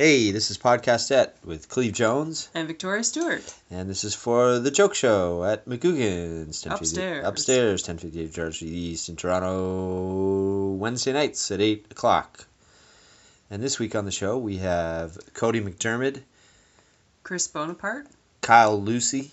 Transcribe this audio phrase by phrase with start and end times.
[0.00, 3.42] Hey, this is Podcastette with Cleve Jones, And Victoria Stewart.
[3.70, 6.64] and this is for the Joke Show at McGugan's.
[6.64, 7.26] 1050 Upstairs.
[7.26, 12.46] Upstairs, 1058 George East in Toronto, Wednesday nights at 8 o'clock.
[13.50, 16.22] And this week on the show, we have Cody McDermott,
[17.22, 18.06] Chris Bonaparte
[18.40, 19.32] Kyle Lucy,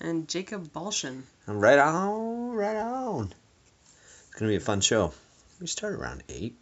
[0.00, 1.22] and Jacob Balshin.
[1.48, 3.34] and right on, right on.
[4.28, 5.12] It's going to be a fun show.
[5.60, 6.54] We start around 8.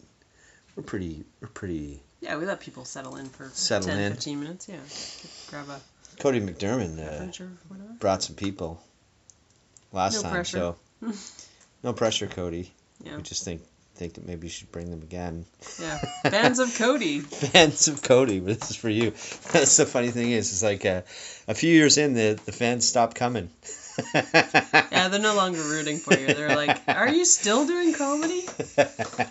[0.75, 2.01] We're pretty, we're pretty.
[2.23, 4.13] Yeah, we let people settle in for Settle 10, in.
[4.13, 4.69] 15 minutes.
[4.69, 4.77] Yeah.
[5.49, 5.81] Grab a
[6.21, 7.93] Cody McDermott uh, beverage or whatever.
[7.99, 8.81] brought some people
[9.91, 10.75] last No time, pressure.
[11.01, 11.13] so
[11.83, 12.71] no pressure, Cody.
[13.03, 13.17] Yeah.
[13.17, 13.61] We just think
[13.95, 15.45] think that maybe you should bring them again.
[15.79, 15.97] Yeah.
[16.29, 17.19] Fans of Cody.
[17.19, 19.11] Fans of Cody, but this is for you.
[19.51, 21.01] That's the funny thing is, it's like uh,
[21.47, 23.49] a few years in, the the fans stopped coming.
[24.13, 26.27] Yeah, they're no longer rooting for you.
[26.27, 28.41] They're like, are you still doing comedy?
[28.75, 28.85] They,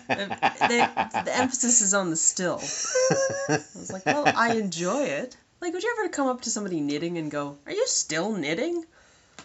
[0.07, 2.59] the emphasis is on the still.
[2.59, 5.35] I was like, well, I enjoy it.
[5.61, 8.85] Like, would you ever come up to somebody knitting and go, are you still knitting?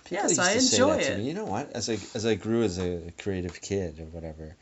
[0.05, 1.19] People Yes, used I enjoy it.
[1.19, 1.25] me.
[1.29, 1.73] You know what?
[1.73, 4.55] As I as I grew as a creative kid or whatever,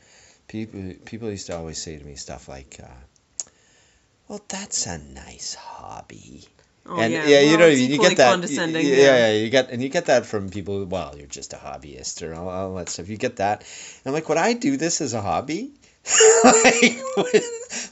[0.47, 3.47] people people used to always say to me stuff like, uh,
[4.27, 6.47] "Well, that's a nice hobby."
[6.89, 8.31] Oh, and yeah, yeah, you know, you get that.
[8.31, 8.85] condescending.
[8.85, 9.27] yeah, yeah.
[9.27, 10.85] yeah, you get and you get that from people.
[10.85, 13.09] Well, you're just a hobbyist or all, all that stuff.
[13.09, 13.59] You get that.
[13.59, 15.71] And I'm like, would I do this as a hobby?
[16.43, 17.43] like, what,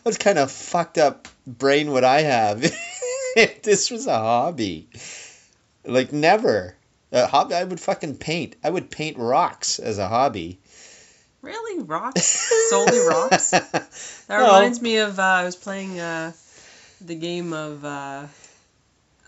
[0.04, 2.64] what kind of fucked up brain would I have
[3.36, 4.88] if this was a hobby?
[5.84, 6.76] Like never.
[7.12, 7.56] A hobby.
[7.56, 8.56] I would fucking paint.
[8.64, 10.60] I would paint rocks as a hobby.
[11.80, 12.70] Rocks?
[12.70, 13.52] Solely rocks?
[14.28, 14.46] That No.
[14.46, 16.32] reminds me of uh, I was playing uh,
[17.02, 18.24] the game of uh,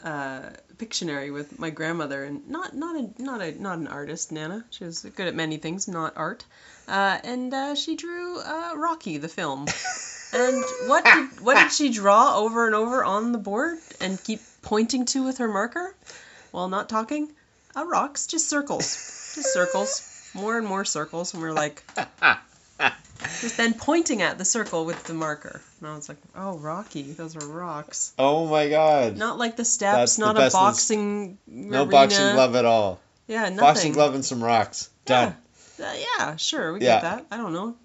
[0.04, 0.40] uh,
[0.78, 4.64] Pictionary with my grandmother, and not not a not a not an artist, Nana.
[4.70, 6.46] She was good at many things, not art.
[6.88, 9.68] Uh, and uh, she drew uh, Rocky the film.
[10.34, 14.42] And what did what did she draw over and over on the board and keep
[14.62, 15.96] pointing to with her marker
[16.52, 17.32] while not talking?
[17.76, 20.02] Uh, rocks, just circles, just circles,
[20.34, 21.34] more and more circles.
[21.34, 21.84] And we're like,
[23.42, 25.62] just then pointing at the circle with the marker.
[25.80, 28.14] And I was like, oh, Rocky, those are rocks.
[28.20, 29.18] oh my god.
[29.18, 31.92] Not like the steps, That's steps, the not a boxing No arena.
[31.92, 33.00] boxing glove at all.
[33.28, 33.58] Yeah, nothing.
[33.58, 34.90] Boxing glove and some rocks.
[35.06, 35.36] Done.
[35.82, 36.96] Uh, yeah, sure, we Yeah.
[36.96, 37.26] get that.
[37.32, 37.76] I don't know.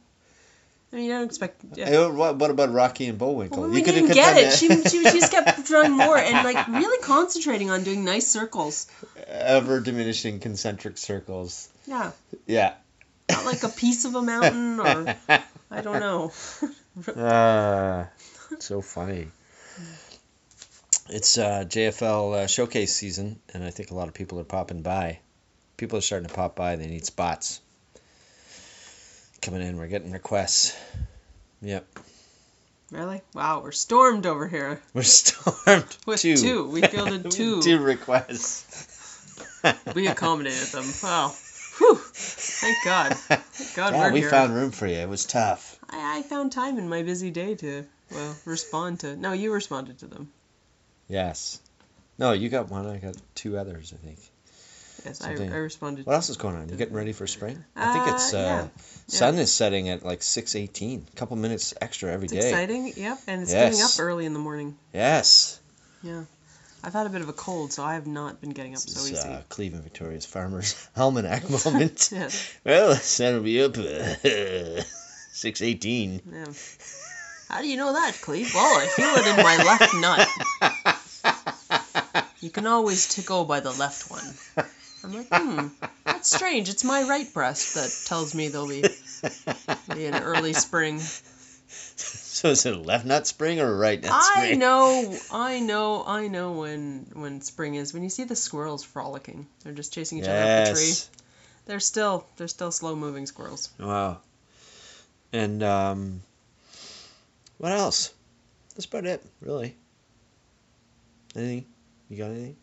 [0.92, 1.62] I mean, you don't expect.
[1.74, 2.08] Yeah.
[2.08, 3.62] What, what about Rocky and Bullwinkle?
[3.62, 4.52] Well, You we coulda didn't kept get it.
[4.52, 4.90] She, that.
[4.90, 8.88] she, she just kept drawing more and like really concentrating on doing nice circles.
[9.26, 11.68] ever diminishing concentric circles.
[11.86, 12.12] Yeah,
[12.46, 12.74] Yeah.
[13.30, 15.16] not like a piece of a mountain or
[15.70, 16.32] I don't know.
[17.16, 18.08] Ah,
[18.58, 19.28] so funny.
[21.08, 24.82] It's uh, JFL uh, showcase season, and I think a lot of people are popping
[24.82, 25.20] by.
[25.78, 26.76] People are starting to pop by.
[26.76, 27.62] They need spots.
[29.42, 30.76] Coming in, we're getting requests.
[31.60, 31.86] Yep,
[32.92, 33.22] Really?
[33.34, 35.96] Wow, we're stormed over here we're stormed.
[36.06, 36.36] with two.
[36.36, 36.68] two.
[36.68, 37.62] We fielded two.
[37.62, 38.88] two requests.
[39.94, 40.84] We accommodated them.
[41.02, 41.32] Wow.
[41.78, 41.96] Whew.
[41.96, 43.14] Thank God.
[43.16, 44.28] Thank God yeah, we here.
[44.28, 44.96] found room for you.
[44.96, 45.78] It was tough.
[45.88, 49.16] I, I found time in my busy day to well respond to.
[49.16, 50.30] No, you responded to them.
[51.08, 51.60] Yes.
[52.18, 52.86] No, you got one.
[52.86, 53.94] I got two others.
[53.94, 54.18] I think.
[55.04, 56.06] Yes, I, I responded.
[56.06, 56.68] What else is going on?
[56.68, 57.62] You getting ready for spring?
[57.76, 58.68] I think it's Uh, uh, yeah.
[59.06, 61.06] sun is setting at like six eighteen.
[61.12, 62.50] A couple minutes extra every It's day.
[62.50, 62.92] exciting.
[62.96, 63.70] Yep, and it's Yes.
[63.70, 64.76] getting up early in the morning.
[64.94, 65.58] Yes.
[66.02, 66.24] Yeah,
[66.84, 68.94] I've had a bit of a cold, so I have not been getting up This
[68.94, 69.28] so is easy.
[69.28, 72.08] uh, Cleve and Victoria's Farmers Almanac moment.
[72.12, 72.28] Yeah,
[72.64, 74.82] well, sun will be up uh,
[75.32, 76.20] six eighteen.
[76.32, 76.46] yeah.
[77.48, 78.50] How do you know that, Cleve?
[78.54, 80.28] Well, I feel it in my left nut.
[82.40, 84.24] You can always to go by the left one.
[85.04, 85.68] I'm like, hmm,
[86.04, 86.68] that's strange.
[86.68, 88.82] It's my right breast that tells me there'll be,
[89.94, 91.00] be an early spring.
[91.94, 94.52] So is it a left nut spring or a right nut spring?
[94.52, 97.94] I know, I know, I know when when spring is.
[97.94, 100.92] When you see the squirrels frolicking, they're just chasing each other up the tree.
[101.66, 103.70] They're still they're still slow moving squirrels.
[103.78, 104.18] Wow.
[105.32, 106.22] And um,
[107.58, 108.12] what else?
[108.74, 109.76] That's about it, really.
[111.36, 111.66] Anything?
[112.08, 112.56] You got anything?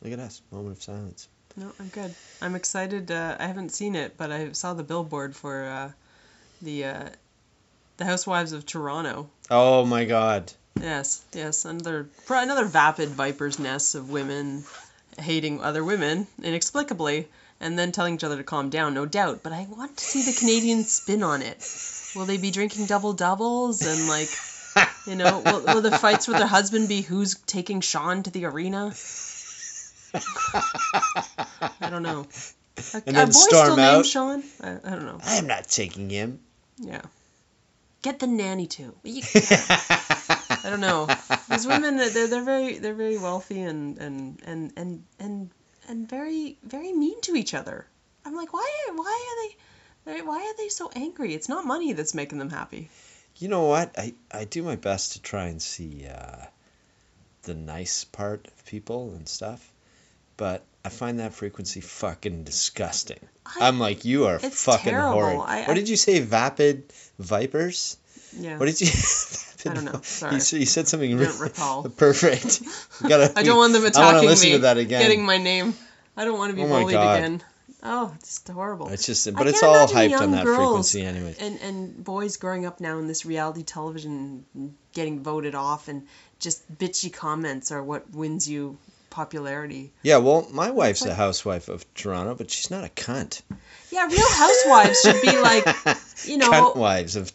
[0.00, 0.42] Look at us.
[0.52, 1.28] Moment of silence.
[1.56, 2.14] No, I'm good.
[2.42, 3.10] I'm excited.
[3.10, 5.90] Uh, I haven't seen it, but I saw the billboard for uh,
[6.60, 7.08] the uh,
[7.96, 9.30] the Housewives of Toronto.
[9.50, 10.52] Oh my God.
[10.80, 14.64] Yes, yes, another another vapid viper's nest of women
[15.18, 17.26] hating other women inexplicably,
[17.58, 18.92] and then telling each other to calm down.
[18.92, 21.58] No doubt, but I want to see the Canadian spin on it.
[22.14, 24.28] Will they be drinking double doubles and like,
[25.06, 28.44] you know, will, will the fights with their husband be who's taking Sean to the
[28.44, 28.92] arena?
[31.80, 32.26] I don't know.
[32.94, 33.92] A, And then boy storm still out.
[33.94, 34.42] named Sean?
[34.62, 35.18] I, I don't know.
[35.24, 36.40] I am not taking him.
[36.78, 37.02] Yeah.
[38.02, 38.94] get the nanny too.
[39.02, 41.08] You- I don't know.
[41.48, 45.50] These women, they're they're very they're very wealthy and and and and and
[45.88, 47.86] and very very mean to each other.
[48.24, 49.56] I'm like, why why are they?
[50.18, 51.34] they- Why are they so angry?
[51.34, 52.90] It's not money that's making them happy.
[53.38, 53.98] You know what?
[53.98, 56.44] I, I do my best to try and see uh,
[57.42, 59.60] the nice part of people and stuff,
[60.36, 63.18] but I find that frequency fucking disgusting.
[63.44, 65.12] I- I'm like, you are fucking terrible.
[65.12, 65.40] horrid.
[65.44, 66.20] I- what I- did you say?
[66.20, 67.96] Vapid vipers?
[68.38, 68.58] Yeah.
[68.58, 68.88] What did you?
[69.70, 70.00] I don't know.
[70.02, 70.38] Sorry.
[70.40, 71.18] said- you said something.
[71.20, 71.82] I don't recall.
[71.96, 72.62] Perfect.
[73.02, 75.00] Gotta, I don't want them attacking I attacking wanna listen me, to that again.
[75.02, 75.74] getting my name.
[76.16, 77.18] I don't want to be Oh bullied God.
[77.18, 77.42] again.
[77.82, 78.88] Oh, it's horrible.
[78.88, 81.38] It's just, but it's all hyped on that frequency, anyways.
[81.38, 84.44] and and boys growing up now in this reality television
[84.92, 86.06] getting voted off and
[86.40, 88.76] just bitchy comments are what wins you
[89.16, 89.90] popularity.
[90.02, 93.40] Yeah, well, my wife's a housewife of Toronto, but she's not a cunt.
[93.90, 95.64] Yeah, real housewives should be like,
[96.24, 97.32] you know, cunt wives of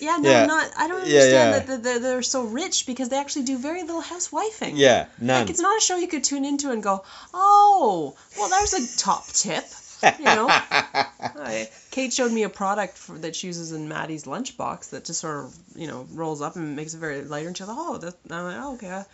[0.00, 0.46] yeah, no, Yeah.
[0.46, 0.72] not.
[0.76, 1.76] I don't understand yeah.
[1.76, 4.72] that they're, so rich because they actually do very little housewifing.
[4.74, 5.42] yeah, none.
[5.42, 8.98] Like it's not a show you could tune into and go, oh, well, there's a
[8.98, 9.64] top tip.
[10.18, 14.90] You know, I, Kate showed me a product for, that she uses in Maddie's lunchbox
[14.90, 17.48] that just sort of, you know, rolls up and makes it very lighter.
[17.48, 19.04] And she was like, oh, that, I'm like, oh, okay,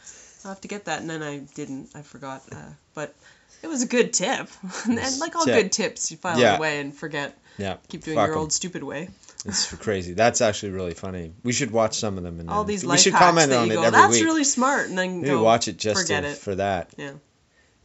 [0.45, 1.01] I'll have to get that.
[1.01, 2.43] And then I didn't, I forgot.
[2.53, 2.57] Uh,
[2.95, 3.15] but
[3.63, 4.49] it was a good tip.
[4.85, 5.55] and, like all Tip.
[5.55, 6.55] good tips, you file Yeah.
[6.55, 7.37] it away and forget.
[7.59, 8.41] yeah, Keep doing fuck your 'em.
[8.43, 9.09] old stupid way.
[9.45, 10.13] It's crazy.
[10.13, 11.33] That's actually really funny.
[11.43, 13.59] We should watch some of them and All these we life should hacks comment that
[13.61, 14.25] on you it go, every that's week.
[14.25, 14.89] really smart.
[14.89, 16.37] And then Maybe go, watch it just to- it.
[16.37, 16.91] for that.
[16.97, 17.13] Yeah.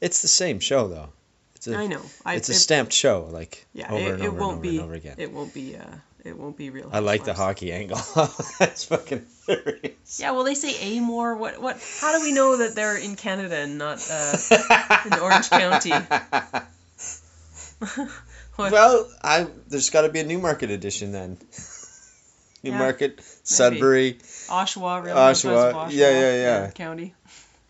[0.01, 1.09] It's the same show though.
[1.61, 2.01] It's a, I know.
[2.25, 4.57] I, it's a it- stamped show, like Yeah, over it, and it over won't and
[4.57, 4.69] over be.
[4.77, 5.15] and over again.
[5.19, 5.77] It won't be.
[5.77, 5.83] Uh,
[6.25, 6.89] it won't be real.
[6.91, 7.99] I like the hockey angle.
[8.59, 10.19] That's fucking hilarious.
[10.19, 11.35] Yeah, well, they say Amore.
[11.35, 11.61] What?
[11.61, 11.79] What?
[11.99, 14.37] How do we know that they're in Canada and not uh,
[15.05, 15.93] in Orange County?
[18.57, 21.37] Well, I there's got to be a Newmarket edition then.
[22.63, 24.15] Newmarket, Sudbury,
[24.49, 26.71] Oshawa, Real Oshawa, Oshawa, yeah, yeah, yeah.
[26.71, 27.15] County.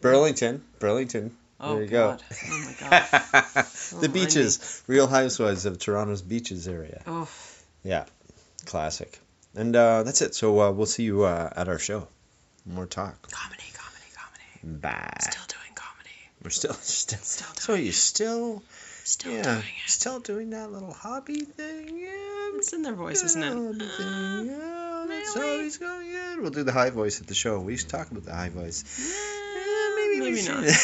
[0.01, 1.37] Burlington, Burlington.
[1.61, 2.23] Oh there you God.
[2.29, 2.35] go.
[2.51, 3.65] Oh my God.
[3.91, 7.01] the mind beaches, Real Housewives of Toronto's beaches area.
[7.07, 7.29] Oh,
[7.83, 8.05] Yeah,
[8.65, 9.17] Classic.
[9.55, 10.33] And uh, that's it.
[10.35, 12.07] So uh, we'll see you uh, at our show.
[12.65, 13.29] More talk.
[13.31, 14.77] comedy, comedy, comedy.
[14.79, 15.17] Bye.
[15.19, 16.09] Still doing comedy.
[16.43, 17.19] We're still, still.
[17.19, 17.85] Still So doing.
[17.87, 18.63] you still,
[19.03, 19.89] Still yeah, doing it.
[19.89, 21.97] still doing that little hobby thing.
[21.99, 23.51] Yeah, It's in their voice, isn't it?
[23.51, 25.51] thing, yeah, that's really?
[25.57, 26.39] always going good.
[26.39, 27.59] We'll do the high voice at the show.
[27.59, 28.83] We used to talk about the high voice.
[28.99, 30.63] Yeah, maybe, maybe not.